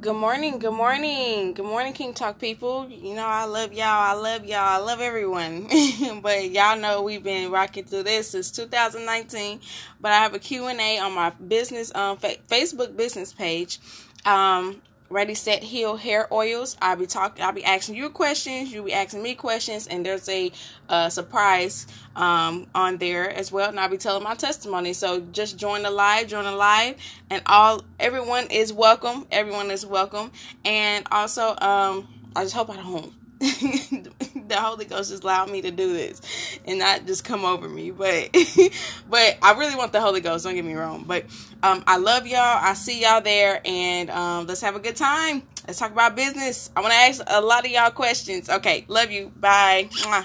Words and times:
Good 0.00 0.14
morning, 0.14 0.60
good 0.60 0.74
morning, 0.74 1.54
good 1.54 1.66
morning, 1.66 1.92
King 1.94 2.14
Talk 2.14 2.38
people. 2.38 2.88
You 2.88 3.16
know 3.16 3.26
I 3.26 3.46
love 3.46 3.72
y'all, 3.72 3.86
I 3.86 4.12
love 4.12 4.44
y'all, 4.44 4.58
I 4.60 4.76
love 4.76 5.00
everyone. 5.00 5.68
but 6.22 6.50
y'all 6.50 6.78
know 6.78 7.02
we've 7.02 7.24
been 7.24 7.50
rocking 7.50 7.84
through 7.84 8.04
this 8.04 8.30
since 8.30 8.52
2019. 8.52 9.60
But 10.00 10.12
I 10.12 10.16
have 10.16 10.34
a 10.34 10.38
Q 10.38 10.66
and 10.68 10.80
A 10.80 11.00
on 11.00 11.14
my 11.14 11.30
business 11.30 11.94
um 11.96 12.18
fa- 12.18 12.36
Facebook 12.48 12.96
business 12.96 13.32
page. 13.32 13.80
Um, 14.26 14.82
Ready 15.10 15.34
Set 15.34 15.62
Heal 15.62 15.96
hair 15.96 16.32
oils. 16.32 16.76
I'll 16.82 16.96
be 16.96 17.06
talking. 17.06 17.42
I'll 17.42 17.52
be 17.52 17.64
asking 17.64 17.94
you 17.94 18.10
questions. 18.10 18.72
You'll 18.72 18.84
be 18.84 18.92
asking 18.92 19.22
me 19.22 19.34
questions, 19.34 19.86
and 19.86 20.04
there's 20.04 20.28
a 20.28 20.52
uh, 20.88 21.08
surprise 21.08 21.86
um, 22.14 22.66
on 22.74 22.98
there 22.98 23.30
as 23.30 23.50
well. 23.50 23.70
And 23.70 23.80
I'll 23.80 23.88
be 23.88 23.96
telling 23.96 24.22
my 24.22 24.34
testimony. 24.34 24.92
So 24.92 25.20
just 25.20 25.56
join 25.56 25.82
the 25.82 25.90
live. 25.90 26.28
Join 26.28 26.44
the 26.44 26.52
live, 26.52 26.96
and 27.30 27.42
all 27.46 27.82
everyone 27.98 28.48
is 28.50 28.72
welcome. 28.72 29.26
Everyone 29.30 29.70
is 29.70 29.86
welcome. 29.86 30.30
And 30.64 31.06
also, 31.10 31.56
um, 31.58 32.06
I 32.36 32.42
just 32.42 32.54
hope 32.54 32.68
I 32.68 32.76
don't 32.76 33.14
the 33.38 34.56
Holy 34.56 34.84
Ghost 34.84 35.10
just 35.10 35.22
allowed 35.22 35.50
me 35.50 35.62
to 35.62 35.70
do 35.70 35.92
this 35.92 36.20
and 36.64 36.78
not 36.78 37.06
just 37.06 37.24
come 37.24 37.44
over 37.44 37.68
me. 37.68 37.90
But 37.92 38.34
but 39.10 39.38
I 39.42 39.54
really 39.56 39.76
want 39.76 39.92
the 39.92 40.00
Holy 40.00 40.20
Ghost, 40.20 40.44
don't 40.44 40.54
get 40.54 40.64
me 40.64 40.74
wrong. 40.74 41.04
But 41.06 41.24
um 41.62 41.84
I 41.86 41.98
love 41.98 42.26
y'all. 42.26 42.40
I 42.40 42.74
see 42.74 43.02
y'all 43.02 43.20
there 43.20 43.60
and 43.64 44.10
um 44.10 44.46
let's 44.46 44.60
have 44.62 44.74
a 44.74 44.80
good 44.80 44.96
time. 44.96 45.42
Let's 45.66 45.78
talk 45.78 45.92
about 45.92 46.16
business. 46.16 46.70
I 46.74 46.80
want 46.80 46.92
to 46.92 46.98
ask 46.98 47.22
a 47.26 47.40
lot 47.40 47.64
of 47.64 47.70
y'all 47.70 47.90
questions. 47.90 48.48
Okay, 48.48 48.84
love 48.88 49.10
you. 49.10 49.30
Bye. 49.36 49.88
Mwah. 49.92 50.24